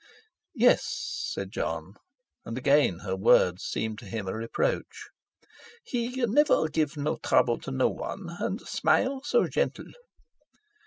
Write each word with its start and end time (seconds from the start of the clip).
"Yes," 0.55 0.83
said 1.31 1.51
Jon. 1.51 1.93
And 2.43 2.57
again 2.57 3.01
her 3.05 3.15
words 3.15 3.63
seemed 3.65 3.99
to 3.99 4.07
him 4.07 4.27
a 4.27 4.33
reproach. 4.33 5.09
"He 5.83 6.25
never 6.25 6.67
give 6.69 6.97
no 6.97 7.17
trouble 7.17 7.59
to 7.59 7.69
no 7.69 7.89
one, 7.89 8.35
and 8.39 8.59
smile 8.61 9.21
so 9.23 9.45
gentle." 9.45 9.91